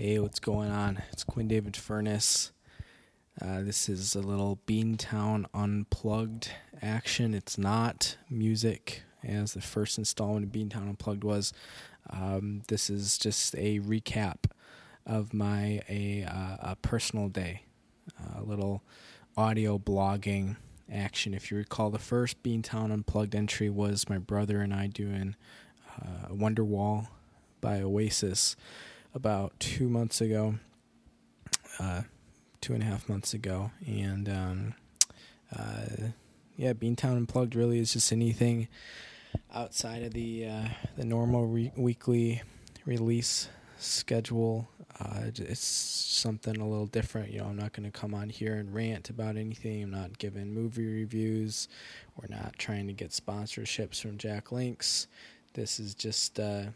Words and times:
Hey, 0.00 0.20
what's 0.20 0.38
going 0.38 0.70
on? 0.70 1.02
It's 1.10 1.24
Quinn 1.24 1.48
David 1.48 1.76
Furness. 1.76 2.52
Uh, 3.42 3.62
this 3.62 3.88
is 3.88 4.14
a 4.14 4.20
little 4.20 4.60
Beantown 4.64 5.46
Unplugged 5.52 6.52
action. 6.80 7.34
It's 7.34 7.58
not 7.58 8.16
music, 8.30 9.02
as 9.24 9.54
the 9.54 9.60
first 9.60 9.98
installment 9.98 10.46
of 10.46 10.52
Beantown 10.52 10.88
Unplugged 10.88 11.24
was. 11.24 11.52
Um, 12.10 12.62
this 12.68 12.90
is 12.90 13.18
just 13.18 13.56
a 13.56 13.80
recap 13.80 14.44
of 15.04 15.34
my 15.34 15.82
a, 15.88 16.22
uh, 16.22 16.56
a 16.60 16.76
personal 16.80 17.28
day, 17.28 17.62
a 18.36 18.44
little 18.44 18.84
audio 19.36 19.80
blogging 19.80 20.58
action. 20.88 21.34
If 21.34 21.50
you 21.50 21.56
recall, 21.56 21.90
the 21.90 21.98
first 21.98 22.40
Beantown 22.44 22.92
Unplugged 22.92 23.34
entry 23.34 23.68
was 23.68 24.08
my 24.08 24.18
brother 24.18 24.60
and 24.60 24.72
I 24.72 24.86
doing 24.86 25.34
uh, 26.00 26.28
Wonderwall 26.32 27.08
by 27.60 27.80
Oasis 27.80 28.54
about 29.18 29.58
two 29.58 29.88
months 29.88 30.20
ago, 30.20 30.54
uh, 31.80 32.02
two 32.60 32.72
and 32.72 32.84
a 32.84 32.86
half 32.86 33.08
months 33.08 33.34
ago, 33.34 33.72
and 33.84 34.28
um, 34.28 34.74
uh, 35.54 36.10
yeah, 36.56 36.72
Beantown 36.72 37.16
Unplugged 37.16 37.56
really 37.56 37.80
is 37.80 37.92
just 37.92 38.12
anything 38.12 38.68
outside 39.52 40.04
of 40.04 40.14
the 40.14 40.46
uh, 40.46 40.68
the 40.96 41.04
normal 41.04 41.46
re- 41.46 41.72
weekly 41.76 42.42
release 42.86 43.48
schedule. 43.76 44.68
Uh, 45.00 45.30
it's 45.34 45.60
something 45.60 46.56
a 46.56 46.68
little 46.68 46.86
different. 46.86 47.32
You 47.32 47.40
know, 47.40 47.46
I'm 47.46 47.56
not 47.56 47.72
going 47.72 47.90
to 47.90 47.98
come 47.98 48.14
on 48.14 48.28
here 48.28 48.54
and 48.54 48.72
rant 48.72 49.10
about 49.10 49.36
anything. 49.36 49.82
I'm 49.82 49.90
not 49.90 50.18
giving 50.18 50.54
movie 50.54 50.86
reviews. 50.86 51.66
We're 52.16 52.34
not 52.34 52.56
trying 52.56 52.86
to 52.86 52.92
get 52.92 53.10
sponsorships 53.10 54.00
from 54.00 54.16
Jack 54.16 54.52
Links. 54.52 55.08
This 55.54 55.80
is 55.80 55.94
just 55.94 56.38
uh, 56.38 56.66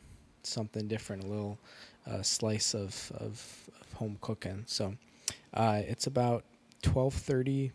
something 0.42 0.88
different, 0.88 1.24
a 1.24 1.26
little 1.26 1.58
uh, 2.10 2.22
slice 2.22 2.74
of, 2.74 3.12
of, 3.16 3.70
of, 3.80 3.94
home 3.94 4.18
cooking. 4.20 4.64
So 4.66 4.94
uh, 5.54 5.82
it's 5.86 6.06
about 6.06 6.44
12:30 6.82 7.70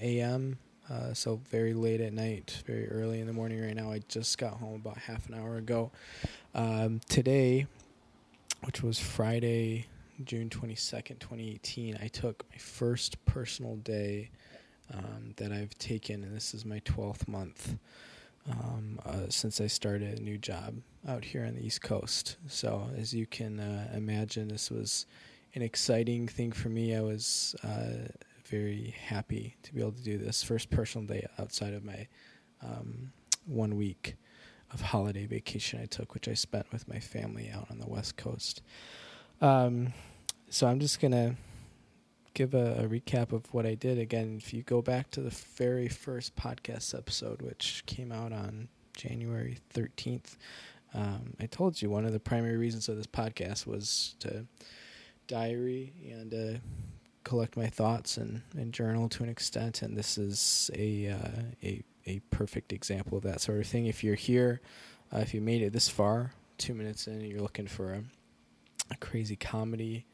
a.m. 0.00 0.58
Uh, 0.88 1.12
so 1.12 1.40
very 1.50 1.74
late 1.74 2.00
at 2.00 2.12
night, 2.12 2.62
very 2.66 2.88
early 2.88 3.20
in 3.20 3.26
the 3.26 3.32
morning 3.32 3.60
right 3.60 3.74
now. 3.74 3.90
I 3.90 4.00
just 4.08 4.38
got 4.38 4.54
home 4.54 4.74
about 4.76 4.98
half 4.98 5.28
an 5.28 5.34
hour 5.34 5.56
ago. 5.56 5.90
Um, 6.54 7.00
today, 7.08 7.66
which 8.62 8.82
was 8.82 8.98
Friday, 8.98 9.86
June 10.24 10.48
22nd, 10.48 11.18
2018, 11.18 11.98
I 12.00 12.06
took 12.06 12.44
my 12.50 12.58
first 12.58 13.24
personal 13.24 13.76
day 13.76 14.30
um, 14.94 15.34
that 15.36 15.50
I've 15.50 15.76
taken, 15.78 16.22
and 16.22 16.34
this 16.34 16.54
is 16.54 16.64
my 16.64 16.78
12th 16.80 17.26
month 17.26 17.76
um, 18.50 18.98
uh, 19.04 19.28
since 19.28 19.60
I 19.60 19.66
started 19.66 20.18
a 20.18 20.22
new 20.22 20.38
job 20.38 20.74
out 21.06 21.24
here 21.24 21.44
on 21.44 21.54
the 21.54 21.64
East 21.64 21.82
Coast. 21.82 22.36
So, 22.48 22.88
as 22.96 23.14
you 23.14 23.26
can 23.26 23.60
uh, 23.60 23.90
imagine, 23.94 24.48
this 24.48 24.70
was 24.70 25.06
an 25.54 25.62
exciting 25.62 26.28
thing 26.28 26.52
for 26.52 26.68
me. 26.68 26.94
I 26.94 27.00
was 27.00 27.54
uh, 27.62 28.08
very 28.46 28.94
happy 29.06 29.56
to 29.62 29.74
be 29.74 29.80
able 29.80 29.92
to 29.92 30.02
do 30.02 30.18
this 30.18 30.42
first 30.42 30.70
personal 30.70 31.06
day 31.06 31.26
outside 31.38 31.74
of 31.74 31.84
my 31.84 32.06
um, 32.62 33.12
one 33.46 33.76
week 33.76 34.14
of 34.72 34.80
holiday 34.80 35.26
vacation 35.26 35.80
I 35.80 35.86
took, 35.86 36.14
which 36.14 36.28
I 36.28 36.34
spent 36.34 36.70
with 36.72 36.88
my 36.88 36.98
family 36.98 37.50
out 37.50 37.66
on 37.70 37.78
the 37.78 37.86
West 37.86 38.16
Coast. 38.16 38.62
Um, 39.40 39.92
so, 40.50 40.66
I'm 40.66 40.80
just 40.80 41.00
going 41.00 41.12
to 41.12 41.34
give 42.36 42.52
a, 42.52 42.84
a, 42.84 42.86
recap 42.86 43.32
of 43.32 43.52
what 43.54 43.64
I 43.64 43.74
did. 43.74 43.98
Again, 43.98 44.36
if 44.36 44.52
you 44.52 44.62
go 44.62 44.82
back 44.82 45.10
to 45.12 45.22
the 45.22 45.30
very 45.30 45.88
first 45.88 46.36
podcast 46.36 46.94
episode, 46.94 47.40
which 47.40 47.82
came 47.86 48.12
out 48.12 48.30
on 48.30 48.68
January 48.94 49.56
13th, 49.74 50.36
um, 50.92 51.32
I 51.40 51.46
told 51.46 51.80
you 51.80 51.88
one 51.88 52.04
of 52.04 52.12
the 52.12 52.20
primary 52.20 52.58
reasons 52.58 52.90
of 52.90 52.98
this 52.98 53.06
podcast 53.06 53.66
was 53.66 54.16
to 54.20 54.44
diary 55.26 55.94
and 56.10 56.34
uh, 56.34 56.58
collect 57.24 57.56
my 57.56 57.68
thoughts 57.68 58.18
and, 58.18 58.42
and 58.54 58.70
journal 58.70 59.08
to 59.08 59.22
an 59.22 59.30
extent. 59.30 59.80
And 59.80 59.96
this 59.96 60.18
is 60.18 60.70
a, 60.74 61.08
uh, 61.08 61.42
a, 61.62 61.82
a 62.06 62.20
perfect 62.30 62.70
example 62.70 63.16
of 63.16 63.24
that 63.24 63.40
sort 63.40 63.60
of 63.60 63.66
thing. 63.66 63.86
If 63.86 64.04
you're 64.04 64.14
here, 64.14 64.60
uh, 65.10 65.20
if 65.20 65.32
you 65.32 65.40
made 65.40 65.62
it 65.62 65.72
this 65.72 65.88
far, 65.88 66.32
two 66.58 66.74
minutes 66.74 67.06
in, 67.06 67.22
you're 67.22 67.40
looking 67.40 67.66
for 67.66 67.94
a, 67.94 68.02
a 68.90 68.96
crazy 68.98 69.36
comedy, 69.36 70.04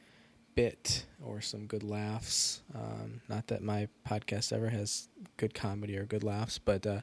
bit 0.55 1.07
or 1.25 1.41
some 1.41 1.67
good 1.67 1.83
laughs. 1.83 2.63
Um, 2.75 3.21
not 3.29 3.47
that 3.49 3.63
my 3.63 3.89
podcast 4.09 4.53
ever 4.53 4.69
has 4.71 5.09
good 5.37 5.55
comedy 5.55 5.97
or 5.97 6.05
good 6.05 6.25
laughs, 6.25 6.59
but 6.59 6.87
uh, 6.87 7.01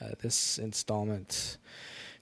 uh, 0.00 0.10
this 0.22 0.58
installment, 0.58 1.58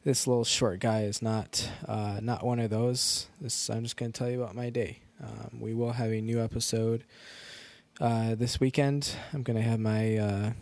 this 0.04 0.26
little 0.26 0.44
short 0.44 0.80
guy 0.80 1.02
is 1.02 1.22
not 1.22 1.68
uh, 1.86 2.20
not 2.22 2.44
one 2.44 2.58
of 2.58 2.70
those. 2.70 3.28
This 3.40 3.70
I'm 3.70 3.82
just 3.82 3.96
going 3.96 4.12
to 4.12 4.18
tell 4.18 4.30
you 4.30 4.42
about 4.42 4.54
my 4.54 4.70
day. 4.70 5.00
Um, 5.22 5.60
we 5.60 5.74
will 5.74 5.92
have 5.92 6.10
a 6.10 6.20
new 6.20 6.40
episode 6.42 7.04
uh, 8.00 8.34
this 8.34 8.60
weekend. 8.60 9.14
I'm 9.32 9.42
going 9.42 9.56
to 9.56 9.62
have 9.62 9.80
my 9.80 10.16
uh, 10.16 10.52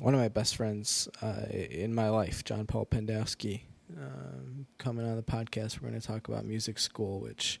one 0.00 0.14
of 0.14 0.20
my 0.20 0.28
best 0.28 0.56
friends 0.56 1.08
uh, 1.20 1.46
in 1.50 1.94
my 1.94 2.08
life, 2.08 2.44
John 2.44 2.66
Paul 2.66 2.86
Pendowski, 2.86 3.62
um, 3.96 4.66
coming 4.78 5.06
on 5.08 5.16
the 5.16 5.22
podcast. 5.22 5.80
We're 5.80 5.90
going 5.90 6.00
to 6.00 6.06
talk 6.06 6.28
about 6.28 6.44
music 6.44 6.78
school, 6.78 7.20
which 7.20 7.60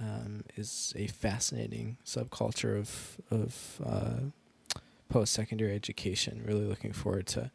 um, 0.00 0.44
is 0.56 0.92
a 0.96 1.06
fascinating 1.06 1.96
subculture 2.04 2.78
of 2.78 3.20
of 3.30 3.80
uh, 3.84 4.80
post 5.08 5.32
secondary 5.32 5.74
education. 5.74 6.42
Really 6.44 6.64
looking 6.64 6.92
forward 6.92 7.26
to 7.28 7.50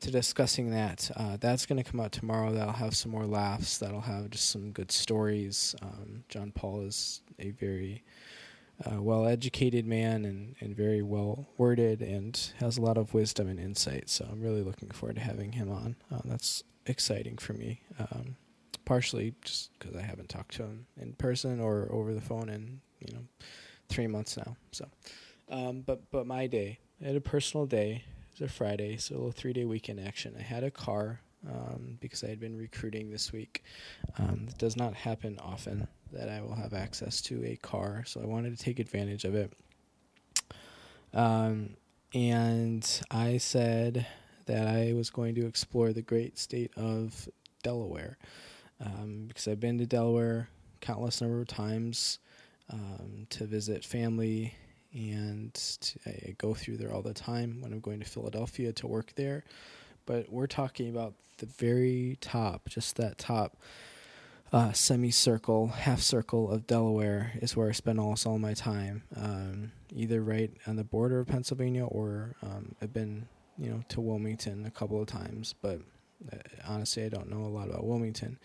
to 0.00 0.10
discussing 0.10 0.70
that. 0.70 1.10
Uh, 1.16 1.36
that's 1.40 1.66
going 1.66 1.82
to 1.82 1.90
come 1.90 2.00
out 2.00 2.12
tomorrow. 2.12 2.52
That'll 2.52 2.72
have 2.74 2.94
some 2.94 3.10
more 3.10 3.26
laughs. 3.26 3.78
That'll 3.78 4.02
have 4.02 4.30
just 4.30 4.50
some 4.50 4.70
good 4.72 4.92
stories. 4.92 5.74
Um, 5.82 6.24
John 6.28 6.52
Paul 6.52 6.82
is 6.82 7.22
a 7.38 7.50
very 7.50 8.02
uh, 8.84 9.00
well 9.00 9.26
educated 9.26 9.86
man 9.86 10.24
and, 10.24 10.54
and 10.60 10.76
very 10.76 11.02
well 11.02 11.46
worded 11.56 12.02
and 12.02 12.52
has 12.58 12.76
a 12.76 12.82
lot 12.82 12.98
of 12.98 13.14
wisdom 13.14 13.48
and 13.48 13.58
insight. 13.58 14.10
So 14.10 14.28
I'm 14.30 14.40
really 14.40 14.62
looking 14.62 14.90
forward 14.90 15.16
to 15.16 15.22
having 15.22 15.52
him 15.52 15.70
on. 15.70 15.96
Uh, 16.12 16.20
that's 16.24 16.62
exciting 16.84 17.38
for 17.38 17.54
me. 17.54 17.80
Um, 17.98 18.36
partially 18.84 19.34
just 19.42 19.78
because 19.78 19.96
I 19.96 20.02
haven't 20.02 20.28
talked 20.28 20.54
to 20.56 20.62
him 20.62 20.86
in 21.00 21.12
person 21.14 21.60
or 21.60 21.88
over 21.90 22.14
the 22.14 22.20
phone 22.20 22.48
in 22.48 22.80
you 23.00 23.14
know 23.14 23.22
three 23.88 24.06
months 24.06 24.36
now. 24.36 24.56
So, 24.72 24.86
um, 25.50 25.82
but 25.82 26.10
but 26.10 26.26
my 26.26 26.46
day, 26.46 26.78
I 27.02 27.08
had 27.08 27.16
a 27.16 27.20
personal 27.20 27.66
day. 27.66 28.04
It 28.32 28.40
was 28.40 28.50
a 28.50 28.52
Friday, 28.52 28.96
so 28.96 29.14
a 29.14 29.16
little 29.16 29.32
three 29.32 29.52
day 29.52 29.64
weekend 29.64 30.00
action. 30.00 30.34
I 30.38 30.42
had 30.42 30.64
a 30.64 30.70
car 30.70 31.20
um, 31.48 31.98
because 32.00 32.24
I 32.24 32.28
had 32.28 32.40
been 32.40 32.56
recruiting 32.56 33.10
this 33.10 33.32
week. 33.32 33.64
Um, 34.18 34.46
it 34.48 34.58
does 34.58 34.76
not 34.76 34.94
happen 34.94 35.38
often 35.42 35.86
that 36.12 36.28
I 36.28 36.40
will 36.40 36.54
have 36.54 36.72
access 36.72 37.20
to 37.22 37.44
a 37.44 37.56
car, 37.56 38.04
so 38.06 38.20
I 38.20 38.26
wanted 38.26 38.56
to 38.56 38.62
take 38.62 38.78
advantage 38.78 39.24
of 39.24 39.34
it. 39.34 39.52
Um, 41.12 41.76
and 42.14 43.00
I 43.10 43.38
said 43.38 44.06
that 44.46 44.68
I 44.68 44.92
was 44.92 45.10
going 45.10 45.34
to 45.36 45.46
explore 45.46 45.92
the 45.92 46.02
great 46.02 46.38
state 46.38 46.72
of 46.76 47.28
Delaware 47.62 48.16
um, 48.84 49.24
because 49.28 49.48
I've 49.48 49.60
been 49.60 49.78
to 49.78 49.86
Delaware 49.86 50.48
countless 50.80 51.20
number 51.20 51.40
of 51.40 51.48
times 51.48 52.18
um, 52.70 53.26
to 53.30 53.44
visit 53.46 53.84
family, 53.84 54.54
and 54.92 55.52
to, 55.54 55.98
I 56.06 56.34
go 56.38 56.54
through 56.54 56.78
there 56.78 56.92
all 56.92 57.02
the 57.02 57.14
time 57.14 57.60
when 57.60 57.72
I'm 57.72 57.80
going 57.80 58.00
to 58.00 58.06
Philadelphia 58.06 58.72
to 58.74 58.86
work 58.86 59.12
there. 59.16 59.44
But 60.04 60.30
we're 60.30 60.46
talking 60.46 60.88
about 60.88 61.14
the 61.38 61.46
very 61.46 62.16
top, 62.20 62.68
just 62.68 62.96
that 62.96 63.18
top 63.18 63.56
uh, 64.52 64.72
semicircle, 64.72 65.68
half 65.68 66.00
circle 66.00 66.50
of 66.50 66.66
Delaware 66.66 67.32
is 67.42 67.56
where 67.56 67.68
I 67.68 67.72
spend 67.72 67.98
almost 67.98 68.26
all 68.26 68.38
my 68.38 68.54
time. 68.54 69.02
Um, 69.16 69.72
either 69.94 70.22
right 70.22 70.50
on 70.66 70.76
the 70.76 70.84
border 70.84 71.20
of 71.20 71.26
Pennsylvania, 71.26 71.84
or 71.84 72.36
um, 72.42 72.74
I've 72.80 72.92
been, 72.92 73.26
you 73.58 73.70
know, 73.70 73.82
to 73.88 74.00
Wilmington 74.00 74.64
a 74.66 74.70
couple 74.70 75.00
of 75.00 75.08
times, 75.08 75.54
but 75.60 75.80
honestly, 76.66 77.04
I 77.04 77.08
don't 77.08 77.30
know 77.30 77.44
a 77.44 77.48
lot 77.48 77.68
about 77.68 77.84
Wilmington. 77.84 78.38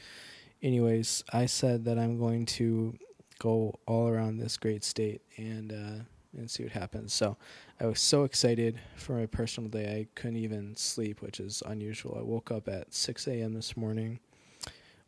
Anyways, 0.61 1.23
I 1.33 1.45
said 1.45 1.85
that 1.85 1.97
I'm 1.97 2.19
going 2.19 2.45
to 2.47 2.97
go 3.39 3.79
all 3.87 4.07
around 4.07 4.37
this 4.37 4.57
great 4.57 4.83
state 4.83 5.21
and 5.37 5.71
uh, 5.71 6.03
and 6.37 6.49
see 6.49 6.63
what 6.63 6.71
happens. 6.71 7.13
So 7.13 7.37
I 7.79 7.85
was 7.87 7.99
so 7.99 8.23
excited 8.23 8.79
for 8.95 9.13
my 9.13 9.25
personal 9.25 9.69
day, 9.69 9.99
I 9.99 10.07
couldn't 10.19 10.37
even 10.37 10.75
sleep, 10.75 11.21
which 11.21 11.39
is 11.39 11.61
unusual. 11.65 12.15
I 12.17 12.23
woke 12.23 12.51
up 12.51 12.69
at 12.69 12.93
6 12.93 13.27
a.m. 13.27 13.53
this 13.53 13.75
morning 13.75 14.19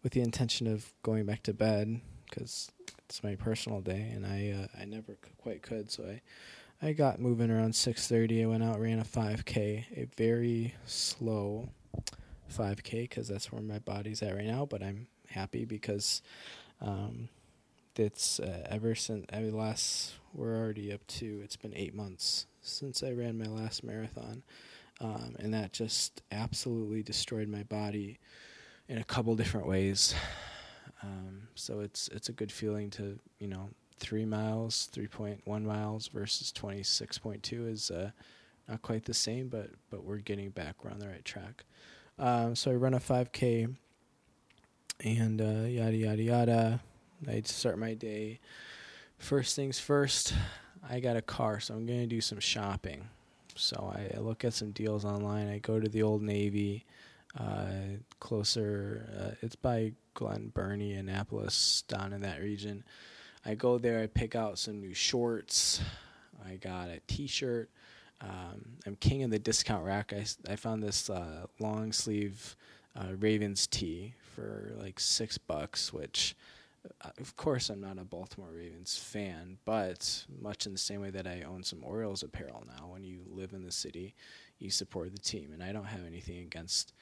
with 0.01 0.11
the 0.11 0.21
intention 0.21 0.67
of 0.67 0.91
going 1.01 1.25
back 1.25 1.43
to 1.43 1.53
bed 1.53 2.01
because 2.29 2.71
it's 3.05 3.23
my 3.23 3.35
personal 3.35 3.79
day, 3.79 4.11
and 4.13 4.25
I 4.25 4.63
uh, 4.63 4.81
I 4.81 4.85
never 4.85 5.17
quite 5.37 5.61
could. 5.61 5.91
So 5.91 6.03
I 6.03 6.21
I 6.85 6.93
got 6.93 7.19
moving 7.19 7.51
around 7.51 7.73
6:30. 7.73 8.43
I 8.43 8.45
went 8.47 8.63
out, 8.63 8.79
ran 8.79 8.99
a 8.99 9.05
5K, 9.05 9.85
a 9.95 10.07
very 10.17 10.73
slow 10.85 11.69
5K 12.53 13.09
because 13.09 13.27
that's 13.27 13.51
where 13.51 13.61
my 13.61 13.79
body's 13.79 14.21
at 14.21 14.35
right 14.35 14.45
now. 14.45 14.65
But 14.65 14.83
I'm 14.83 15.07
happy 15.29 15.65
because 15.65 16.21
um, 16.81 17.29
it's 17.95 18.39
uh, 18.39 18.67
ever 18.69 18.95
since 18.95 19.25
I 19.31 19.39
mean, 19.39 19.57
last 19.57 20.13
we're 20.33 20.57
already 20.57 20.91
up 20.91 21.05
to 21.07 21.41
it's 21.43 21.55
been 21.55 21.75
eight 21.75 21.93
months 21.93 22.47
since 22.61 23.03
I 23.03 23.11
ran 23.11 23.37
my 23.37 23.45
last 23.45 23.83
marathon, 23.83 24.43
um, 25.01 25.35
and 25.39 25.53
that 25.53 25.73
just 25.73 26.21
absolutely 26.31 27.03
destroyed 27.03 27.47
my 27.47 27.63
body 27.63 28.19
in 28.87 28.97
a 28.97 29.03
couple 29.03 29.35
different 29.35 29.67
ways. 29.67 30.15
Um, 31.01 31.49
so 31.55 31.81
it's 31.81 32.07
it's 32.09 32.29
a 32.29 32.33
good 32.33 32.51
feeling 32.51 32.89
to 32.91 33.19
you 33.39 33.47
know 33.47 33.69
three 33.99 34.25
miles, 34.25 34.89
three 34.91 35.07
point 35.07 35.41
one 35.45 35.65
miles 35.65 36.07
versus 36.07 36.51
twenty 36.51 36.83
six 36.83 37.17
point 37.17 37.43
two 37.43 37.67
is 37.67 37.91
uh, 37.91 38.11
not 38.67 38.81
quite 38.81 39.05
the 39.05 39.13
same, 39.13 39.49
but 39.49 39.71
but 39.89 40.03
we're 40.03 40.17
getting 40.17 40.49
back. 40.49 40.83
We're 40.83 40.91
on 40.91 40.99
the 40.99 41.07
right 41.07 41.25
track. 41.25 41.65
Um, 42.19 42.55
so 42.55 42.71
I 42.71 42.75
run 42.75 42.93
a 42.93 42.99
five 42.99 43.31
k, 43.31 43.67
and 45.03 45.41
uh, 45.41 45.67
yada 45.67 45.95
yada 45.95 46.23
yada. 46.23 46.81
I 47.27 47.41
start 47.41 47.77
my 47.77 47.93
day. 47.93 48.39
First 49.17 49.55
things 49.55 49.79
first, 49.79 50.33
I 50.87 50.99
got 50.99 51.15
a 51.15 51.21
car, 51.21 51.59
so 51.59 51.73
I'm 51.73 51.85
gonna 51.85 52.07
do 52.07 52.21
some 52.21 52.39
shopping. 52.39 53.07
So 53.55 53.93
I, 53.95 54.17
I 54.17 54.19
look 54.19 54.43
at 54.43 54.53
some 54.53 54.71
deals 54.71 55.05
online. 55.05 55.47
I 55.47 55.59
go 55.59 55.79
to 55.79 55.87
the 55.87 56.03
Old 56.03 56.21
Navy, 56.21 56.85
uh, 57.39 57.97
closer. 58.19 59.07
Uh, 59.17 59.35
it's 59.41 59.55
by 59.55 59.93
Glen 60.13 60.51
Burnie, 60.53 60.93
Annapolis, 60.93 61.83
down 61.87 62.13
in 62.13 62.21
that 62.21 62.41
region. 62.41 62.83
I 63.45 63.55
go 63.55 63.77
there. 63.77 64.01
I 64.01 64.07
pick 64.07 64.35
out 64.35 64.57
some 64.57 64.79
new 64.79 64.93
shorts. 64.93 65.81
I 66.45 66.55
got 66.55 66.89
a 66.89 66.99
T-shirt. 67.07 67.69
Um, 68.23 68.77
I'm 68.85 68.95
king 68.95 69.23
of 69.23 69.31
the 69.31 69.39
discount 69.39 69.85
rack. 69.85 70.13
I, 70.13 70.25
I 70.49 70.55
found 70.55 70.81
this 70.81 71.09
uh, 71.09 71.47
long 71.59 71.91
sleeve 71.91 72.55
uh, 72.95 73.15
Ravens 73.19 73.67
tee 73.67 74.13
for 74.35 74.73
like 74.77 74.99
six 74.99 75.37
bucks, 75.37 75.91
which 75.91 76.35
uh, 77.01 77.09
of 77.19 77.35
course 77.35 77.69
I'm 77.69 77.81
not 77.81 77.97
a 77.97 78.05
Baltimore 78.05 78.51
Ravens 78.55 78.97
fan, 78.97 79.57
but 79.65 80.25
much 80.41 80.65
in 80.65 80.71
the 80.71 80.77
same 80.77 81.01
way 81.01 81.09
that 81.09 81.27
I 81.27 81.43
own 81.43 81.63
some 81.63 81.83
Orioles 81.83 82.23
apparel 82.23 82.63
now. 82.77 82.87
When 82.87 83.03
you 83.03 83.19
live 83.29 83.53
in 83.53 83.63
the 83.63 83.71
city, 83.71 84.15
you 84.59 84.69
support 84.69 85.11
the 85.11 85.21
team, 85.21 85.51
and 85.53 85.63
I 85.63 85.71
don't 85.71 85.85
have 85.85 86.05
anything 86.05 86.39
against 86.39 86.93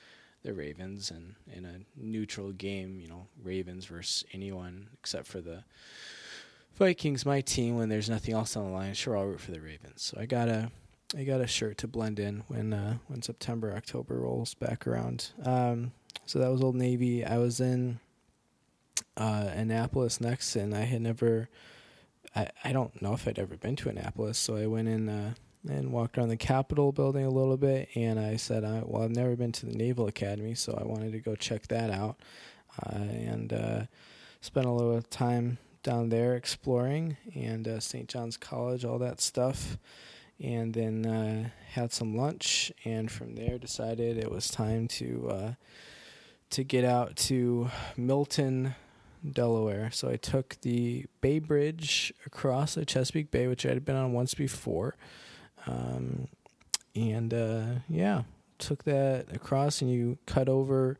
the 0.43 0.53
Ravens. 0.53 1.11
And 1.11 1.35
in 1.53 1.65
a 1.65 1.79
neutral 1.95 2.51
game, 2.51 2.99
you 2.99 3.07
know, 3.07 3.27
Ravens 3.43 3.85
versus 3.85 4.25
anyone 4.33 4.87
except 4.99 5.27
for 5.27 5.41
the 5.41 5.63
Vikings, 6.75 7.25
my 7.25 7.41
team. 7.41 7.75
When 7.75 7.89
there's 7.89 8.09
nothing 8.09 8.33
else 8.33 8.55
on 8.55 8.65
the 8.65 8.71
line, 8.71 8.93
sure 8.93 9.17
I'll 9.17 9.25
root 9.25 9.41
for 9.41 9.51
the 9.51 9.61
Ravens. 9.61 10.01
So 10.01 10.17
I 10.19 10.25
got 10.25 10.47
a 10.47 10.71
I 11.17 11.23
got 11.23 11.41
a 11.41 11.47
shirt 11.47 11.77
to 11.79 11.87
blend 11.87 12.19
in 12.19 12.43
when 12.47 12.73
uh, 12.73 12.97
when 13.07 13.21
September 13.21 13.73
October 13.75 14.19
rolls 14.19 14.53
back 14.53 14.87
around. 14.87 15.31
Um, 15.43 15.91
so 16.25 16.39
that 16.39 16.51
was 16.51 16.61
Old 16.61 16.75
Navy. 16.75 17.25
I 17.25 17.37
was 17.37 17.59
in 17.59 17.99
uh, 19.17 19.49
Annapolis 19.53 20.21
next, 20.21 20.55
and 20.55 20.73
I 20.73 20.81
had 20.81 21.01
never. 21.01 21.49
I, 22.33 22.47
I 22.63 22.71
don't 22.71 23.01
know 23.01 23.13
if 23.13 23.27
I'd 23.27 23.39
ever 23.39 23.57
been 23.57 23.75
to 23.77 23.89
Annapolis, 23.89 24.37
so 24.37 24.55
I 24.55 24.67
went 24.67 24.87
in 24.87 25.09
uh, 25.09 25.33
and 25.67 25.91
walked 25.91 26.17
around 26.17 26.29
the 26.29 26.37
Capitol 26.37 26.93
building 26.93 27.25
a 27.25 27.29
little 27.29 27.57
bit, 27.57 27.89
and 27.95 28.17
I 28.17 28.37
said, 28.37 28.63
I, 28.63 28.81
"Well, 28.85 29.03
I've 29.03 29.11
never 29.11 29.35
been 29.35 29.51
to 29.53 29.65
the 29.65 29.75
Naval 29.75 30.07
Academy, 30.07 30.55
so 30.55 30.77
I 30.79 30.85
wanted 30.85 31.11
to 31.11 31.19
go 31.19 31.35
check 31.35 31.67
that 31.67 31.89
out," 31.91 32.21
uh, 32.81 32.95
and 32.95 33.51
uh, 33.51 33.81
spent 34.39 34.65
a 34.65 34.71
little 34.71 35.01
time 35.01 35.57
down 35.83 36.07
there 36.07 36.35
exploring, 36.35 37.17
and 37.35 37.67
uh, 37.67 37.79
St. 37.81 38.07
John's 38.07 38.37
College, 38.37 38.85
all 38.85 38.99
that 38.99 39.19
stuff 39.19 39.77
and 40.43 40.73
then 40.73 41.05
uh, 41.05 41.49
had 41.69 41.93
some 41.93 42.15
lunch, 42.15 42.71
and 42.83 43.11
from 43.11 43.35
there 43.35 43.57
decided 43.57 44.17
it 44.17 44.31
was 44.31 44.49
time 44.49 44.87
to 44.87 45.29
uh, 45.29 45.51
to 46.49 46.63
get 46.63 46.83
out 46.83 47.15
to 47.15 47.69
Milton, 47.95 48.75
Delaware. 49.29 49.91
So 49.91 50.09
I 50.09 50.17
took 50.17 50.57
the 50.61 51.05
Bay 51.21 51.39
Bridge 51.39 52.13
across 52.25 52.75
the 52.75 52.85
Chesapeake 52.85 53.31
Bay, 53.31 53.47
which 53.47 53.65
I 53.65 53.69
had 53.69 53.85
been 53.85 53.95
on 53.95 54.13
once 54.13 54.33
before, 54.33 54.95
um, 55.67 56.27
and 56.95 57.33
uh, 57.33 57.65
yeah, 57.87 58.23
took 58.57 58.83
that 58.85 59.27
across, 59.33 59.81
and 59.81 59.91
you 59.91 60.17
cut 60.25 60.49
over 60.49 60.97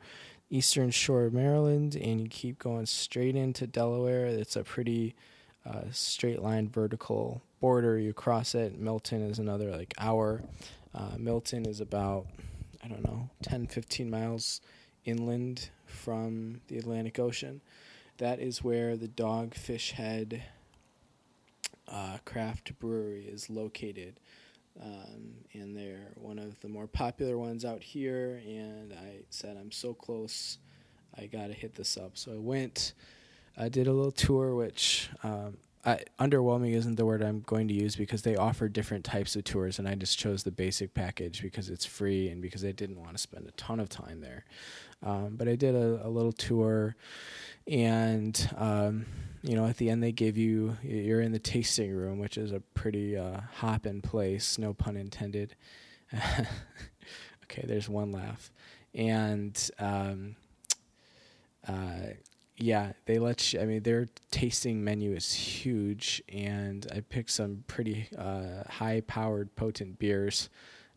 eastern 0.50 0.92
shore 0.92 1.26
of 1.26 1.34
Maryland, 1.34 1.96
and 1.96 2.22
you 2.22 2.28
keep 2.28 2.60
going 2.60 2.86
straight 2.86 3.36
into 3.36 3.66
Delaware. 3.66 4.26
It's 4.26 4.56
a 4.56 4.64
pretty 4.64 5.16
uh, 5.66 5.84
straight 5.92 6.42
line 6.42 6.70
vertical 6.70 7.42
border. 7.60 7.98
You 7.98 8.14
cross 8.14 8.56
it. 8.56 8.80
Milton 8.80 9.22
is 9.22 9.40
another 9.40 9.72
like 9.72 9.94
hour. 9.98 10.42
Uh, 10.94 11.12
Milton 11.18 11.66
is 11.66 11.80
about 11.82 12.28
I 12.84 12.88
don't 12.88 13.04
know 13.04 13.30
10, 13.44 13.68
15 13.68 14.10
miles 14.10 14.62
inland 15.06 15.70
from 15.86 16.62
the 16.68 16.78
Atlantic 16.78 17.20
Ocean. 17.20 17.62
That 18.18 18.40
is 18.40 18.64
where 18.64 18.98
the 18.98 19.08
Dogfish 19.08 19.92
Head 19.92 20.44
uh, 21.88 22.18
craft 22.26 22.78
brewery 22.80 23.26
is 23.26 23.50
located. 23.50 24.20
Um, 24.82 25.34
and 25.54 25.76
they're 25.76 26.12
one 26.16 26.40
of 26.40 26.60
the 26.62 26.70
more 26.70 26.88
popular 26.88 27.38
ones 27.38 27.66
out 27.66 27.84
here. 27.84 28.42
And 28.46 28.94
I 28.94 29.20
said, 29.30 29.58
I'm 29.60 29.72
so 29.72 29.94
close, 29.94 30.58
I 31.18 31.26
got 31.26 31.48
to 31.48 31.54
hit 31.54 31.76
this 31.76 31.98
up. 31.98 32.12
So 32.18 32.32
I 32.32 32.38
went, 32.38 32.94
I 33.58 33.70
did 33.70 33.88
a 33.88 33.94
little 33.94 34.12
tour, 34.12 34.56
which 34.56 35.10
um, 35.24 35.58
I, 35.86 36.02
underwhelming 36.20 36.74
isn't 36.74 36.96
the 36.96 37.06
word 37.06 37.24
I'm 37.24 37.42
going 37.42 37.68
to 37.68 37.74
use 37.74 37.96
because 37.96 38.22
they 38.22 38.36
offer 38.36 38.68
different 38.68 39.04
types 39.04 39.36
of 39.36 39.44
tours, 39.44 39.80
and 39.80 39.88
I 39.88 39.96
just 39.96 40.18
chose 40.18 40.44
the 40.44 40.52
basic 40.52 40.94
package 40.94 41.42
because 41.42 41.70
it's 41.70 41.86
free 41.86 42.30
and 42.30 42.42
because 42.42 42.64
I 42.64 42.72
didn't 42.72 43.00
want 43.00 43.14
to 43.14 43.18
spend 43.18 43.48
a 43.48 43.52
ton 43.52 43.80
of 43.80 43.90
time 43.90 44.22
there. 44.22 44.46
Um, 45.04 45.36
but 45.36 45.48
I 45.48 45.56
did 45.56 45.74
a, 45.74 46.06
a, 46.06 46.10
little 46.10 46.32
tour, 46.32 46.96
and 47.68 48.50
um, 48.58 49.08
you 49.42 49.56
know, 49.56 49.66
at 49.66 49.78
the 49.78 49.90
end 49.90 50.04
they 50.04 50.12
give 50.12 50.38
you 50.38 50.78
you're 50.84 51.22
in 51.22 51.32
the 51.32 51.40
tasting 51.40 51.92
room, 51.92 52.20
which 52.20 52.38
is 52.38 52.52
a 52.52 52.60
pretty 52.60 53.18
uh, 53.18 53.42
hopping 53.56 54.02
place, 54.02 54.60
no 54.60 54.74
pun 54.74 54.96
intended. 54.96 55.56
okay, 57.44 57.64
there's 57.66 57.90
one 57.90 58.12
laugh, 58.12 58.52
and 58.94 59.72
um, 59.80 60.36
uh, 61.68 62.14
yeah, 62.62 62.94
they 63.06 63.18
let 63.18 63.54
you. 63.54 63.60
I 63.60 63.66
mean, 63.66 63.84
their 63.84 64.08
tasting 64.30 64.84
menu 64.84 65.14
is 65.14 65.34
huge, 65.34 66.22
and 66.32 66.86
I 66.96 67.02
picked 67.02 67.32
some 67.32 67.64
pretty 67.68 68.08
uh, 68.18 68.64
high-powered, 68.70 69.56
potent 69.56 69.98
beers. 69.98 70.50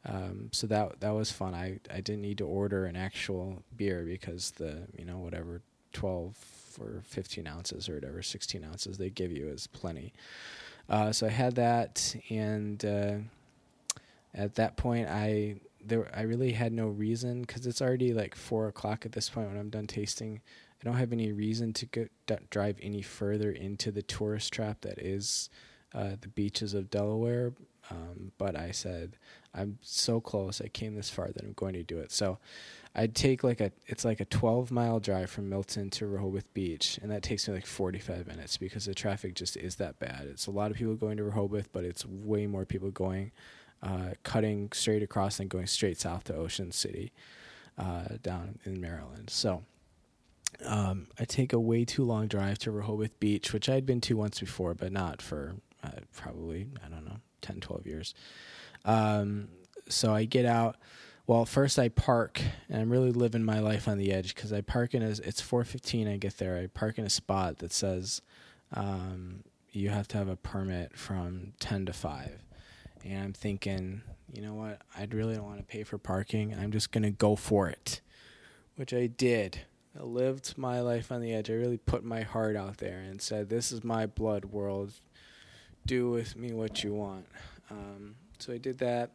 Um, 0.06 0.50
so 0.52 0.66
that 0.66 1.00
that 1.00 1.14
was 1.14 1.30
fun. 1.30 1.54
I, 1.54 1.80
I 1.90 2.00
didn't 2.02 2.20
need 2.20 2.38
to 2.38 2.46
order 2.46 2.84
an 2.84 2.96
actual 2.96 3.62
beer 3.74 4.02
because 4.02 4.50
the 4.52 4.82
you 4.98 5.06
know 5.06 5.16
whatever 5.18 5.62
twelve 5.94 6.36
or 6.78 7.02
fifteen 7.06 7.46
ounces 7.46 7.88
or 7.88 7.94
whatever 7.94 8.22
sixteen 8.22 8.64
ounces 8.64 8.98
they 8.98 9.08
give 9.08 9.32
you 9.32 9.48
is 9.48 9.66
plenty. 9.66 10.12
Uh, 10.90 11.12
so 11.12 11.26
I 11.26 11.30
had 11.30 11.54
that, 11.54 12.14
and 12.28 12.84
uh, 12.84 13.14
at 14.34 14.56
that 14.56 14.76
point 14.76 15.08
I 15.08 15.56
there 15.82 16.10
I 16.14 16.22
really 16.22 16.52
had 16.52 16.74
no 16.74 16.88
reason 16.88 17.40
because 17.40 17.66
it's 17.66 17.80
already 17.80 18.12
like 18.12 18.34
four 18.34 18.68
o'clock 18.68 19.06
at 19.06 19.12
this 19.12 19.30
point 19.30 19.48
when 19.48 19.58
I'm 19.58 19.70
done 19.70 19.86
tasting. 19.86 20.42
I 20.84 20.88
don't 20.90 20.98
have 20.98 21.12
any 21.12 21.32
reason 21.32 21.72
to 21.74 21.86
go, 21.86 22.06
d- 22.26 22.36
drive 22.50 22.76
any 22.82 23.00
further 23.00 23.50
into 23.50 23.90
the 23.90 24.02
tourist 24.02 24.52
trap 24.52 24.82
that 24.82 24.98
is 24.98 25.48
uh, 25.94 26.16
the 26.20 26.28
beaches 26.28 26.74
of 26.74 26.90
Delaware. 26.90 27.54
Um, 27.90 28.32
but 28.38 28.56
I 28.56 28.70
said, 28.70 29.16
I'm 29.54 29.78
so 29.80 30.20
close. 30.20 30.60
I 30.60 30.68
came 30.68 30.94
this 30.94 31.08
far 31.08 31.28
that 31.28 31.42
I'm 31.42 31.52
going 31.54 31.74
to 31.74 31.82
do 31.82 31.98
it. 31.98 32.12
So 32.12 32.38
I'd 32.94 33.14
take 33.14 33.42
like 33.42 33.60
a, 33.60 33.72
it's 33.86 34.04
like 34.04 34.20
a 34.20 34.26
12 34.26 34.70
mile 34.70 35.00
drive 35.00 35.30
from 35.30 35.48
Milton 35.48 35.88
to 35.90 36.06
Rehoboth 36.06 36.52
Beach. 36.52 36.98
And 37.02 37.10
that 37.10 37.22
takes 37.22 37.48
me 37.48 37.54
like 37.54 37.66
45 37.66 38.26
minutes 38.26 38.58
because 38.58 38.84
the 38.84 38.94
traffic 38.94 39.34
just 39.34 39.56
is 39.56 39.76
that 39.76 39.98
bad. 39.98 40.26
It's 40.30 40.46
a 40.46 40.50
lot 40.50 40.70
of 40.70 40.76
people 40.76 40.96
going 40.96 41.16
to 41.16 41.24
Rehoboth, 41.24 41.72
but 41.72 41.84
it's 41.84 42.04
way 42.04 42.46
more 42.46 42.66
people 42.66 42.90
going, 42.90 43.32
uh, 43.82 44.10
cutting 44.22 44.70
straight 44.72 45.02
across 45.02 45.40
and 45.40 45.48
going 45.48 45.66
straight 45.66 45.98
south 45.98 46.24
to 46.24 46.34
Ocean 46.34 46.72
City, 46.72 47.12
uh, 47.78 48.16
down 48.22 48.58
in 48.64 48.80
Maryland. 48.80 49.30
So, 49.30 49.62
um, 50.64 51.08
I 51.18 51.24
take 51.24 51.52
a 51.52 51.60
way 51.60 51.84
too 51.84 52.04
long 52.04 52.26
drive 52.26 52.58
to 52.60 52.70
Rehoboth 52.70 53.18
Beach, 53.20 53.52
which 53.52 53.68
I'd 53.68 53.86
been 53.86 54.00
to 54.02 54.16
once 54.16 54.40
before, 54.40 54.74
but 54.74 54.92
not 54.92 55.20
for 55.20 55.56
uh, 55.82 56.00
probably, 56.16 56.66
I 56.84 56.88
don't 56.88 57.04
know, 57.04 57.18
10, 57.42 57.60
12 57.60 57.86
years. 57.86 58.14
Um, 58.84 59.48
so 59.88 60.14
I 60.14 60.24
get 60.24 60.46
out. 60.46 60.76
Well, 61.26 61.46
first 61.46 61.78
I 61.78 61.88
park, 61.88 62.40
and 62.68 62.82
I'm 62.82 62.90
really 62.90 63.12
living 63.12 63.44
my 63.44 63.60
life 63.60 63.88
on 63.88 63.98
the 63.98 64.12
edge 64.12 64.34
because 64.34 64.52
I 64.52 64.60
park 64.60 64.94
in 64.94 65.02
a, 65.02 65.08
it's 65.08 65.40
4:15. 65.40 66.12
I 66.12 66.16
get 66.18 66.36
there. 66.36 66.58
I 66.58 66.66
park 66.66 66.98
in 66.98 67.06
a 67.06 67.10
spot 67.10 67.58
that 67.58 67.72
says 67.72 68.20
um, 68.74 69.42
you 69.72 69.88
have 69.88 70.06
to 70.08 70.18
have 70.18 70.28
a 70.28 70.36
permit 70.36 70.96
from 70.96 71.54
10 71.60 71.86
to 71.86 71.92
5, 71.94 72.42
and 73.04 73.24
I'm 73.24 73.32
thinking, 73.32 74.02
you 74.32 74.42
know 74.42 74.54
what? 74.54 74.82
I'd 74.98 75.14
really 75.14 75.34
don't 75.34 75.44
want 75.44 75.58
to 75.58 75.64
pay 75.64 75.82
for 75.82 75.96
parking. 75.96 76.54
I'm 76.54 76.72
just 76.72 76.92
gonna 76.92 77.10
go 77.10 77.36
for 77.36 77.68
it, 77.68 78.02
which 78.76 78.92
I 78.92 79.06
did. 79.06 79.60
I 79.98 80.02
lived 80.02 80.58
my 80.58 80.80
life 80.80 81.12
on 81.12 81.20
the 81.20 81.32
edge. 81.32 81.50
I 81.50 81.54
really 81.54 81.78
put 81.78 82.04
my 82.04 82.22
heart 82.22 82.56
out 82.56 82.78
there 82.78 82.98
and 82.98 83.20
said, 83.20 83.48
"This 83.48 83.70
is 83.70 83.84
my 83.84 84.06
blood 84.06 84.46
world. 84.46 84.92
Do 85.86 86.10
with 86.10 86.36
me 86.36 86.52
what 86.52 86.82
you 86.82 86.94
want." 86.94 87.26
Um, 87.70 88.16
so 88.38 88.52
I 88.52 88.58
did 88.58 88.78
that, 88.78 89.10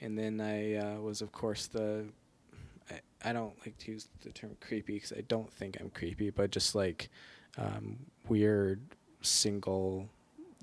and 0.00 0.18
then 0.18 0.40
I 0.40 0.74
uh, 0.74 1.00
was, 1.00 1.22
of 1.22 1.32
course, 1.32 1.66
the. 1.66 2.06
I, 2.90 3.00
I 3.30 3.32
don't 3.32 3.54
like 3.64 3.78
to 3.78 3.92
use 3.92 4.08
the 4.22 4.30
term 4.30 4.56
creepy 4.60 4.94
because 4.94 5.12
I 5.12 5.22
don't 5.22 5.52
think 5.52 5.78
I'm 5.80 5.90
creepy, 5.90 6.30
but 6.30 6.50
just 6.50 6.74
like 6.74 7.08
um, 7.58 7.98
weird 8.28 8.80
single 9.22 10.08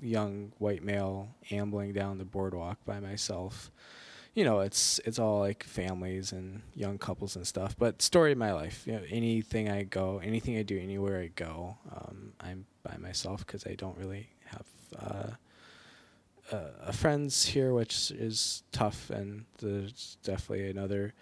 young 0.00 0.52
white 0.58 0.82
male 0.82 1.28
ambling 1.50 1.92
down 1.92 2.18
the 2.18 2.24
boardwalk 2.24 2.78
by 2.84 3.00
myself 3.00 3.70
you 4.34 4.44
know, 4.44 4.60
it's 4.60 4.98
it's 5.04 5.18
all 5.18 5.38
like 5.38 5.62
families 5.62 6.32
and 6.32 6.62
young 6.74 6.98
couples 6.98 7.36
and 7.36 7.46
stuff. 7.46 7.76
But 7.78 8.02
story 8.02 8.32
of 8.32 8.38
my 8.38 8.52
life, 8.52 8.82
you 8.86 8.92
know, 8.92 9.02
anything 9.08 9.70
I 9.70 9.84
go, 9.84 10.20
anything 10.22 10.58
I 10.58 10.62
do, 10.62 10.78
anywhere 10.78 11.20
I 11.20 11.28
go, 11.28 11.76
um, 11.94 12.32
I'm 12.40 12.66
by 12.82 12.96
myself 12.96 13.46
because 13.46 13.64
I 13.66 13.74
don't 13.74 13.96
really 13.96 14.28
have 14.46 14.66
uh, 14.98 16.54
uh, 16.56 16.92
friends 16.92 17.46
here, 17.46 17.72
which 17.72 18.10
is 18.10 18.64
tough. 18.72 19.08
And 19.10 19.44
there's 19.58 20.18
definitely 20.24 20.68
another 20.68 21.14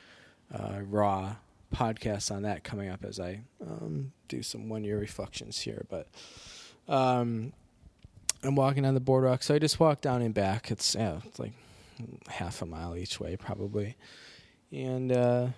uh, 0.52 0.80
raw 0.82 1.36
podcast 1.74 2.34
on 2.34 2.42
that 2.42 2.64
coming 2.64 2.88
up 2.88 3.04
as 3.04 3.20
I 3.20 3.40
um, 3.60 4.12
do 4.28 4.42
some 4.42 4.70
one 4.70 4.84
year 4.84 4.98
reflections 4.98 5.60
here. 5.60 5.84
But 5.90 6.08
um, 6.88 7.52
I'm 8.42 8.56
walking 8.56 8.86
on 8.86 8.94
the 8.94 9.00
boardwalk, 9.00 9.42
so 9.42 9.54
I 9.54 9.58
just 9.58 9.78
walk 9.78 10.00
down 10.00 10.22
and 10.22 10.32
back. 10.32 10.70
It's 10.70 10.94
yeah, 10.94 11.18
it's 11.26 11.38
like 11.38 11.52
half 12.28 12.62
a 12.62 12.66
mile 12.66 12.96
each 12.96 13.20
way 13.20 13.36
probably, 13.36 13.96
and 14.70 15.12
uh, 15.12 15.48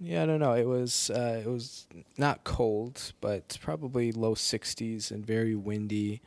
yeah, 0.00 0.22
I 0.22 0.26
don't 0.26 0.40
know. 0.40 0.52
It 0.52 0.66
was 0.66 1.10
uh, 1.10 1.42
it 1.44 1.48
was 1.48 1.86
not 2.18 2.44
cold, 2.44 3.12
but 3.20 3.58
probably 3.60 4.12
low 4.12 4.34
60s 4.34 5.10
and 5.10 5.24
very 5.24 5.54
windy. 5.54 6.22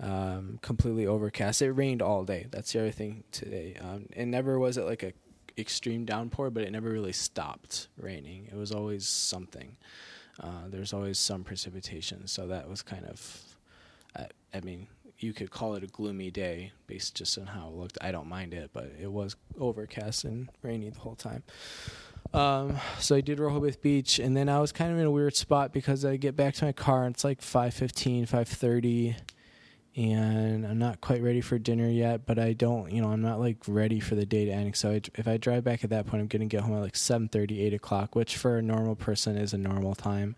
Um, 0.00 0.58
completely 0.62 1.06
overcast. 1.06 1.62
It 1.62 1.70
rained 1.72 2.02
all 2.02 2.24
day. 2.24 2.46
That's 2.50 2.72
the 2.72 2.80
other 2.80 2.90
thing 2.90 3.22
today. 3.30 3.76
Um, 3.80 4.06
and 4.16 4.32
never 4.32 4.58
was 4.58 4.76
it 4.76 4.84
like 4.84 5.04
a 5.04 5.12
extreme 5.56 6.04
downpour, 6.04 6.50
but 6.50 6.64
it 6.64 6.70
never 6.72 6.90
really 6.90 7.12
stopped 7.12 7.88
raining. 7.96 8.48
It 8.50 8.56
was 8.56 8.72
always 8.72 9.06
something. 9.06 9.76
Uh, 10.40 10.68
there's 10.68 10.92
always 10.92 11.18
some 11.18 11.44
precipitation, 11.44 12.26
so 12.26 12.46
that 12.48 12.68
was 12.68 12.82
kind 12.82 13.04
of. 13.06 13.42
I, 14.16 14.26
I 14.54 14.60
mean, 14.60 14.88
you 15.22 15.32
could 15.32 15.50
call 15.50 15.74
it 15.74 15.84
a 15.84 15.86
gloomy 15.86 16.30
day 16.30 16.72
based 16.86 17.14
just 17.14 17.38
on 17.38 17.46
how 17.46 17.68
it 17.68 17.74
looked. 17.74 17.98
I 18.00 18.12
don't 18.12 18.28
mind 18.28 18.54
it, 18.54 18.70
but 18.72 18.92
it 19.00 19.10
was 19.10 19.36
overcast 19.58 20.24
and 20.24 20.48
rainy 20.62 20.90
the 20.90 21.00
whole 21.00 21.14
time. 21.14 21.42
Um, 22.34 22.78
so 22.98 23.14
I 23.14 23.20
did 23.20 23.38
Rehoboth 23.38 23.82
Beach, 23.82 24.18
and 24.18 24.36
then 24.36 24.48
I 24.48 24.58
was 24.60 24.72
kind 24.72 24.92
of 24.92 24.98
in 24.98 25.04
a 25.04 25.10
weird 25.10 25.36
spot 25.36 25.72
because 25.72 26.04
I 26.04 26.16
get 26.16 26.34
back 26.34 26.54
to 26.54 26.64
my 26.64 26.72
car 26.72 27.04
and 27.04 27.14
it's 27.14 27.24
like 27.24 27.40
5:15, 27.40 28.26
5:30, 28.26 29.16
and 29.94 30.66
I'm 30.66 30.78
not 30.78 31.02
quite 31.02 31.22
ready 31.22 31.42
for 31.42 31.58
dinner 31.58 31.88
yet. 31.88 32.24
But 32.24 32.38
I 32.38 32.54
don't, 32.54 32.90
you 32.90 33.02
know, 33.02 33.08
I'm 33.08 33.20
not 33.20 33.38
like 33.38 33.58
ready 33.66 34.00
for 34.00 34.14
the 34.14 34.24
day 34.24 34.46
to 34.46 34.50
end. 34.50 34.76
So 34.76 34.92
I, 34.92 35.02
if 35.14 35.28
I 35.28 35.36
drive 35.36 35.64
back 35.64 35.84
at 35.84 35.90
that 35.90 36.06
point, 36.06 36.22
I'm 36.22 36.28
gonna 36.28 36.46
get 36.46 36.62
home 36.62 36.74
at 36.74 36.80
like 36.80 36.96
7:30, 36.96 37.60
8 37.60 37.74
o'clock, 37.74 38.16
which 38.16 38.36
for 38.36 38.56
a 38.56 38.62
normal 38.62 38.96
person 38.96 39.36
is 39.36 39.52
a 39.52 39.58
normal 39.58 39.94
time 39.94 40.36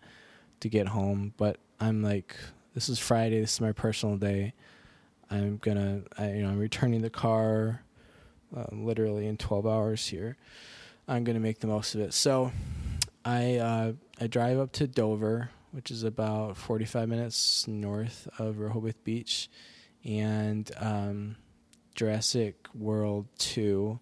to 0.61 0.69
get 0.69 0.89
home. 0.89 1.33
But 1.37 1.59
I'm 1.79 2.03
like, 2.03 2.37
this 2.75 2.89
is 2.89 2.99
Friday. 2.99 3.41
This 3.41 3.55
is 3.55 3.61
my 3.61 3.73
personal 3.73 4.17
day. 4.17 4.53
I'm 5.35 5.59
gonna, 5.59 6.03
I, 6.17 6.33
you 6.33 6.43
know, 6.43 6.49
I'm 6.49 6.59
returning 6.59 7.03
the 7.03 7.11
car, 7.11 7.83
uh, 8.57 8.67
literally 8.73 9.27
in 9.27 9.37
12 9.37 9.67
hours 9.67 10.07
here. 10.07 10.37
I'm 11.09 11.25
gonna 11.25 11.41
make 11.41 11.61
the 11.61 11.67
most 11.67 11.95
of 11.95 12.01
it. 12.01 12.15
So, 12.15 12.53
I 13.25 13.57
uh, 13.57 13.93
I 14.21 14.27
drive 14.27 14.59
up 14.59 14.73
to 14.73 14.87
Dover, 14.87 15.51
which 15.73 15.91
is 15.91 16.05
about 16.05 16.57
45 16.57 17.09
minutes 17.09 17.67
north 17.67 18.29
of 18.39 18.59
Rehoboth 18.59 19.03
Beach, 19.03 19.49
and 20.05 20.71
um, 20.79 21.37
Jurassic 21.95 22.69
World 22.75 23.27
2, 23.39 23.99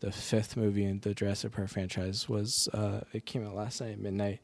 the 0.00 0.10
fifth 0.10 0.56
movie 0.56 0.84
in 0.84 1.00
the 1.00 1.14
Jurassic 1.14 1.52
Park 1.52 1.68
franchise, 1.68 2.28
was 2.28 2.68
uh, 2.72 3.02
it 3.12 3.26
came 3.26 3.46
out 3.46 3.54
last 3.54 3.80
night 3.80 3.92
at 3.92 3.98
midnight. 4.00 4.40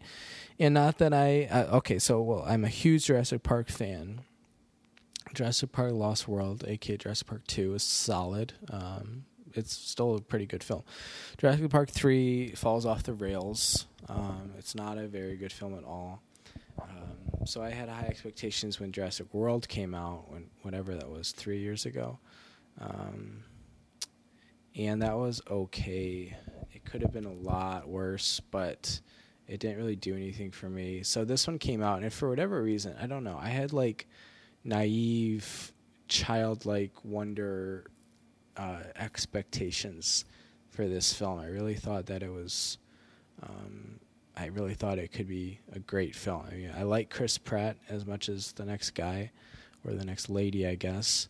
And 0.58 0.74
not 0.74 0.98
that 0.98 1.14
I 1.14 1.44
uh, 1.44 1.78
okay, 1.78 1.98
so 1.98 2.20
well, 2.20 2.44
I'm 2.46 2.64
a 2.64 2.68
huge 2.68 3.06
Jurassic 3.06 3.42
Park 3.42 3.68
fan. 3.68 4.20
Jurassic 5.34 5.72
Park 5.72 5.92
Lost 5.92 6.28
World, 6.28 6.64
aka 6.66 6.96
Jurassic 6.96 7.26
Park 7.26 7.46
2, 7.46 7.74
is 7.74 7.82
solid. 7.82 8.52
Um, 8.70 9.24
it's 9.54 9.74
still 9.74 10.16
a 10.16 10.20
pretty 10.20 10.46
good 10.46 10.62
film. 10.62 10.82
Jurassic 11.38 11.70
Park 11.70 11.90
3 11.90 12.52
falls 12.52 12.86
off 12.86 13.02
the 13.02 13.14
rails. 13.14 13.86
Um, 14.08 14.52
it's 14.58 14.74
not 14.74 14.98
a 14.98 15.06
very 15.06 15.36
good 15.36 15.52
film 15.52 15.76
at 15.76 15.84
all. 15.84 16.22
Um, 16.80 17.46
so 17.46 17.62
I 17.62 17.70
had 17.70 17.88
high 17.88 18.06
expectations 18.06 18.80
when 18.80 18.92
Jurassic 18.92 19.32
World 19.32 19.68
came 19.68 19.94
out, 19.94 20.30
when 20.30 20.46
whatever 20.62 20.94
that 20.94 21.08
was, 21.08 21.32
three 21.32 21.58
years 21.58 21.86
ago. 21.86 22.18
Um, 22.80 23.44
and 24.74 25.02
that 25.02 25.16
was 25.16 25.42
okay. 25.50 26.36
It 26.72 26.84
could 26.84 27.02
have 27.02 27.12
been 27.12 27.26
a 27.26 27.32
lot 27.32 27.88
worse, 27.88 28.40
but 28.50 29.00
it 29.46 29.60
didn't 29.60 29.76
really 29.76 29.96
do 29.96 30.14
anything 30.14 30.50
for 30.50 30.68
me. 30.68 31.02
So 31.02 31.24
this 31.24 31.46
one 31.46 31.58
came 31.58 31.82
out, 31.82 32.02
and 32.02 32.12
for 32.12 32.28
whatever 32.28 32.62
reason, 32.62 32.96
I 33.00 33.06
don't 33.06 33.24
know. 33.24 33.38
I 33.40 33.48
had 33.48 33.72
like 33.72 34.06
naive, 34.64 35.72
childlike 36.08 36.92
wonder 37.04 37.90
uh, 38.56 38.82
expectations 38.96 40.24
for 40.68 40.86
this 40.88 41.12
film. 41.12 41.38
I 41.38 41.46
really 41.46 41.74
thought 41.74 42.06
that 42.06 42.22
it 42.22 42.30
was. 42.30 42.78
Um, 43.42 43.98
I 44.36 44.46
really 44.46 44.74
thought 44.74 44.98
it 44.98 45.12
could 45.12 45.28
be 45.28 45.60
a 45.72 45.78
great 45.78 46.14
film. 46.14 46.44
I 46.50 46.54
mean, 46.54 46.72
I 46.76 46.84
like 46.84 47.10
Chris 47.10 47.36
Pratt 47.36 47.76
as 47.88 48.06
much 48.06 48.28
as 48.28 48.52
the 48.52 48.64
next 48.64 48.90
guy, 48.90 49.30
or 49.84 49.92
the 49.92 50.04
next 50.04 50.30
lady, 50.30 50.66
I 50.66 50.74
guess. 50.74 51.26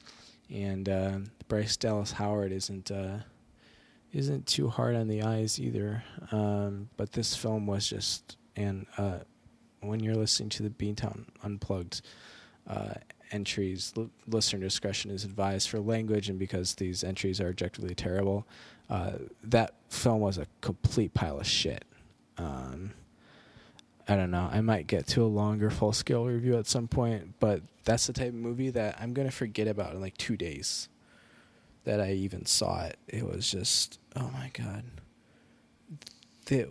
And 0.51 0.89
uh, 0.89 1.19
Bryce 1.49 1.77
Dallas 1.77 2.12
Howard 2.12 2.53
isn't 2.53 2.91
uh, 2.91 3.19
isn't 4.12 4.47
too 4.47 4.69
hard 4.69 4.95
on 4.95 5.09
the 5.09 5.23
eyes 5.23 5.59
either. 5.59 6.05
Um, 6.31 6.89
but 6.97 7.12
this 7.12 7.35
film 7.35 7.67
was 7.67 7.89
just, 7.89 8.37
and 8.57 8.87
uh, 8.99 9.21
when 9.81 10.01
you're 10.01 10.15
listening 10.15 10.51
to 10.51 10.62
the 10.62 10.71
Beantown 10.71 11.25
Unplugged 11.43 12.03
uh, 12.69 12.95
entries, 13.33 13.93
l- 13.97 14.11
listener 14.27 14.61
discretion 14.61 15.11
is 15.11 15.25
advised 15.25 15.69
for 15.69 15.81
language, 15.81 16.29
and 16.29 16.39
because 16.39 16.75
these 16.75 17.03
entries 17.03 17.41
are 17.41 17.49
objectively 17.49 17.95
terrible, 17.95 18.47
uh, 18.91 19.12
that 19.43 19.75
film 19.89 20.21
was 20.21 20.39
a 20.39 20.47
complete 20.61 21.15
pile 21.15 21.41
of 21.41 21.47
shit. 21.47 21.85
Um, 22.39 22.93
I 24.09 24.17
don't 24.17 24.31
know. 24.31 24.49
I 24.53 24.61
might 24.61 24.87
get 24.87 25.07
to 25.09 25.25
a 25.25 25.27
longer 25.27 25.71
full 25.71 25.93
scale 25.93 26.27
review 26.27 26.57
at 26.59 26.67
some 26.67 26.89
point, 26.89 27.35
but 27.41 27.62
that's 27.85 28.07
the 28.07 28.12
type 28.12 28.29
of 28.29 28.35
movie 28.35 28.71
that 28.71 28.99
I'm 29.01 29.12
gonna 29.12 29.31
forget 29.31 29.69
about 29.69 29.95
in 29.95 30.01
like 30.01 30.17
two 30.19 30.37
days. 30.37 30.89
That 31.85 32.01
I 32.01 32.12
even 32.12 32.47
saw 32.47 32.85
it. 32.85 32.97
It 33.09 33.27
was 33.27 33.51
just 33.51 33.99
oh 34.15 34.31
my 34.33 34.51
god. 34.53 34.85
The, 36.47 36.69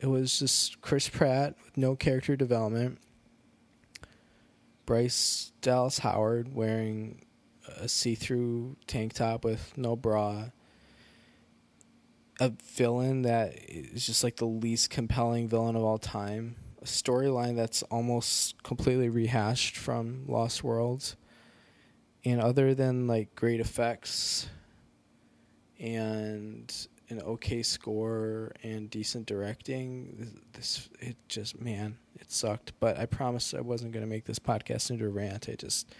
it 0.00 0.06
was 0.06 0.38
just 0.38 0.80
Chris 0.80 1.08
Pratt 1.08 1.54
with 1.64 1.76
no 1.76 1.94
character 1.96 2.36
development 2.36 2.98
Bryce 4.86 5.52
Dallas 5.60 5.98
Howard 5.98 6.54
wearing 6.54 7.24
a 7.78 7.88
see-through 7.88 8.76
tank 8.86 9.14
top 9.14 9.44
with 9.44 9.76
no 9.76 9.96
bra. 9.96 10.46
A 12.40 12.52
villain 12.74 13.22
that 13.22 13.54
is 13.68 14.06
just 14.06 14.24
like 14.24 14.36
the 14.36 14.46
least 14.46 14.90
compelling 14.90 15.48
villain 15.48 15.76
of 15.76 15.84
all 15.84 15.98
time. 15.98 16.56
A 16.80 16.84
storyline 16.84 17.54
that's 17.54 17.82
almost 17.84 18.62
completely 18.64 19.08
rehashed 19.08 19.76
from 19.76 20.24
Lost 20.26 20.64
Worlds. 20.64 21.16
And 22.24 22.40
other 22.40 22.74
than 22.74 23.06
like 23.06 23.34
great 23.36 23.60
effects 23.60 24.48
and 25.78 26.88
an 27.12 27.22
okay 27.22 27.62
score 27.62 28.52
and 28.62 28.90
decent 28.90 29.26
directing, 29.26 30.40
this 30.52 30.88
it 31.00 31.16
just 31.28 31.60
man, 31.60 31.98
it 32.18 32.30
sucked. 32.30 32.72
But 32.80 32.98
I 32.98 33.06
promised 33.06 33.54
I 33.54 33.60
wasn't 33.60 33.92
going 33.92 34.04
to 34.04 34.10
make 34.10 34.24
this 34.24 34.38
podcast 34.38 34.90
into 34.90 35.06
a 35.06 35.10
rant. 35.10 35.48
I 35.48 35.54
just 35.54 35.94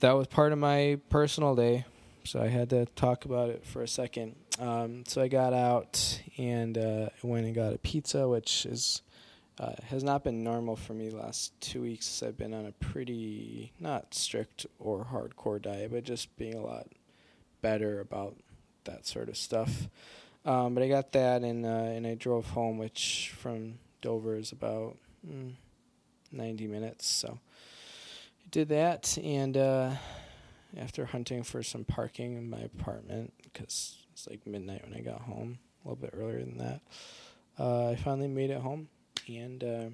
that 0.00 0.12
was 0.12 0.26
part 0.26 0.52
of 0.52 0.58
my 0.58 0.98
personal 1.08 1.56
day, 1.56 1.84
so 2.24 2.40
I 2.40 2.48
had 2.48 2.70
to 2.70 2.86
talk 2.96 3.24
about 3.24 3.50
it 3.50 3.64
for 3.64 3.82
a 3.82 3.88
second. 3.88 4.36
Um, 4.58 5.04
so 5.06 5.22
I 5.22 5.28
got 5.28 5.52
out 5.52 6.20
and 6.36 6.76
uh, 6.76 7.08
went 7.22 7.46
and 7.46 7.54
got 7.54 7.74
a 7.74 7.78
pizza, 7.78 8.28
which 8.28 8.66
is 8.66 9.02
uh, 9.60 9.72
has 9.88 10.04
not 10.04 10.22
been 10.22 10.44
normal 10.44 10.76
for 10.76 10.94
me 10.94 11.10
last 11.10 11.52
two 11.60 11.82
weeks. 11.82 12.22
I've 12.22 12.38
been 12.38 12.54
on 12.54 12.66
a 12.66 12.72
pretty 12.72 13.72
not 13.80 14.14
strict 14.14 14.66
or 14.78 15.06
hardcore 15.12 15.60
diet, 15.60 15.90
but 15.90 16.04
just 16.04 16.36
being 16.36 16.54
a 16.54 16.62
lot 16.62 16.86
better 17.60 18.00
about 18.00 18.36
that 18.84 19.06
sort 19.06 19.28
of 19.28 19.36
stuff. 19.36 19.88
Um, 20.44 20.74
but 20.74 20.82
I 20.82 20.88
got 20.88 21.12
that 21.12 21.42
and 21.42 21.66
uh, 21.66 21.68
and 21.68 22.06
I 22.06 22.14
drove 22.14 22.46
home, 22.50 22.78
which 22.78 23.34
from 23.36 23.78
Dover 24.00 24.36
is 24.36 24.52
about 24.52 24.96
mm, 25.26 25.52
90 26.32 26.66
minutes. 26.66 27.06
So 27.06 27.38
I 27.38 28.48
did 28.50 28.68
that, 28.70 29.18
and 29.22 29.56
uh, 29.56 29.90
after 30.76 31.06
hunting 31.06 31.42
for 31.42 31.62
some 31.62 31.84
parking 31.84 32.36
in 32.36 32.48
my 32.48 32.60
apartment, 32.60 33.32
because 33.42 33.96
it's 34.12 34.28
like 34.28 34.46
midnight 34.46 34.84
when 34.84 34.98
I 34.98 35.00
got 35.00 35.22
home, 35.22 35.58
a 35.84 35.88
little 35.88 36.02
bit 36.02 36.14
earlier 36.18 36.40
than 36.40 36.58
that, 36.58 36.80
uh, 37.58 37.90
I 37.90 37.96
finally 37.96 38.28
made 38.28 38.50
it 38.50 38.60
home 38.60 38.88
and 39.26 39.64
uh, 39.64 39.84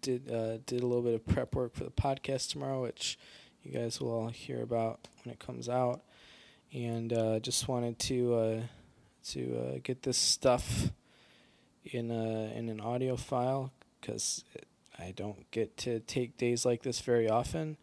did 0.00 0.30
uh, 0.30 0.58
did 0.66 0.82
a 0.82 0.86
little 0.86 1.02
bit 1.02 1.14
of 1.14 1.26
prep 1.26 1.54
work 1.54 1.74
for 1.74 1.84
the 1.84 1.90
podcast 1.90 2.50
tomorrow, 2.50 2.82
which 2.82 3.18
you 3.62 3.72
guys 3.72 4.00
will 4.00 4.10
all 4.12 4.28
hear 4.28 4.62
about 4.62 5.08
when 5.24 5.32
it 5.32 5.38
comes 5.38 5.68
out. 5.68 6.02
And 6.72 7.12
uh, 7.12 7.38
just 7.38 7.68
wanted 7.68 7.98
to 8.00 8.62
to 9.30 9.56
uh, 9.58 9.78
get 9.82 10.02
this 10.02 10.18
stuff 10.18 10.90
in 11.84 12.10
a 12.10 12.52
in 12.56 12.68
an 12.68 12.80
audio 12.80 13.16
file 13.16 13.72
because 14.00 14.44
I 14.98 15.12
don't 15.14 15.50
get 15.50 15.76
to 15.78 16.00
take 16.00 16.36
days 16.36 16.64
like 16.64 16.82
this 16.82 17.00
very 17.00 17.28
often, 17.28 17.76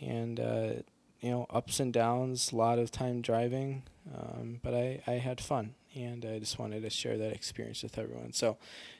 and 0.00 0.38
uh, 0.38 0.72
you 1.20 1.30
know 1.30 1.46
ups 1.50 1.80
and 1.80 1.92
downs, 1.92 2.52
a 2.52 2.56
lot 2.56 2.78
of 2.78 2.90
time 2.90 3.22
driving, 3.22 3.82
um, 4.14 4.60
but 4.62 4.74
I 4.74 5.02
I 5.06 5.12
had 5.12 5.40
fun, 5.40 5.74
and 5.94 6.24
I 6.24 6.38
just 6.38 6.58
wanted 6.58 6.82
to 6.82 6.90
share 6.90 7.18
that 7.18 7.32
experience 7.32 7.82
with 7.82 7.98
everyone. 7.98 8.32
So, 8.32 8.58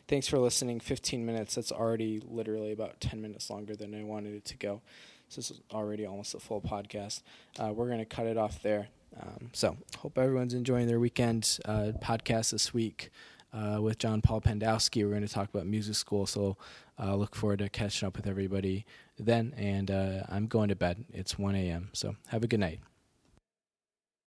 thanks 0.08 0.26
for 0.26 0.38
listening. 0.38 0.80
15 0.80 1.24
minutes. 1.24 1.54
That's 1.54 1.72
already 1.72 2.22
literally 2.26 2.72
about 2.72 3.00
10 3.00 3.20
minutes 3.20 3.50
longer 3.50 3.76
than 3.76 3.94
I 3.94 4.02
wanted 4.02 4.34
it 4.34 4.44
to 4.46 4.56
go. 4.56 4.82
So 5.28 5.36
this 5.36 5.52
is 5.52 5.60
already 5.72 6.04
almost 6.06 6.34
a 6.34 6.40
full 6.40 6.60
podcast. 6.60 7.22
Uh, 7.56 7.72
we're 7.72 7.86
to 7.96 8.04
cut 8.04 8.26
it 8.26 8.36
off 8.36 8.60
there. 8.62 8.88
Um, 9.20 9.50
so 9.52 9.76
hope 9.98 10.18
everyone's 10.18 10.54
enjoying 10.54 10.86
their 10.86 11.00
weekend 11.00 11.58
uh, 11.64 11.92
podcast 12.02 12.50
this 12.52 12.72
week 12.72 13.10
uh, 13.52 13.78
with 13.80 13.98
John 13.98 14.20
Paul 14.22 14.40
Pendowski. 14.40 15.04
We're 15.04 15.10
going 15.10 15.26
to 15.26 15.32
talk 15.32 15.48
about 15.52 15.66
music 15.66 15.94
school. 15.94 16.26
So 16.26 16.56
uh, 16.98 17.14
look 17.16 17.34
forward 17.34 17.58
to 17.60 17.68
catching 17.68 18.06
up 18.06 18.16
with 18.16 18.26
everybody 18.26 18.86
then. 19.18 19.54
And 19.56 19.90
uh, 19.90 20.22
I'm 20.28 20.46
going 20.46 20.68
to 20.68 20.76
bed. 20.76 21.04
It's 21.12 21.38
1 21.38 21.54
a.m. 21.54 21.90
So 21.92 22.16
have 22.28 22.44
a 22.44 22.46
good 22.46 22.60
night. 22.60 22.80